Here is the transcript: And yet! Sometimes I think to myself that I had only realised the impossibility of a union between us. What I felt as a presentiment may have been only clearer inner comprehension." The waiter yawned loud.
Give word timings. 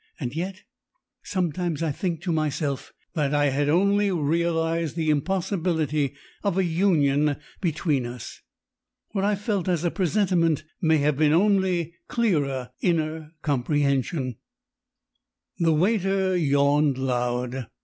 And 0.19 0.35
yet! 0.35 0.63
Sometimes 1.21 1.83
I 1.83 1.91
think 1.91 2.21
to 2.23 2.31
myself 2.31 2.91
that 3.13 3.35
I 3.35 3.51
had 3.51 3.69
only 3.69 4.09
realised 4.11 4.95
the 4.95 5.11
impossibility 5.11 6.15
of 6.43 6.57
a 6.57 6.63
union 6.63 7.35
between 7.61 8.07
us. 8.07 8.41
What 9.11 9.23
I 9.23 9.35
felt 9.35 9.67
as 9.69 9.83
a 9.83 9.91
presentiment 9.91 10.63
may 10.81 10.97
have 10.97 11.17
been 11.17 11.33
only 11.33 11.93
clearer 12.07 12.71
inner 12.81 13.33
comprehension." 13.43 14.37
The 15.59 15.71
waiter 15.71 16.35
yawned 16.35 16.97
loud. 16.97 17.67